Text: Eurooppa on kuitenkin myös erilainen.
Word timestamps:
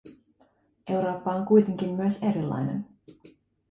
Eurooppa 0.89 1.33
on 1.35 1.45
kuitenkin 1.45 1.89
myös 1.93 2.23
erilainen. 2.23 2.85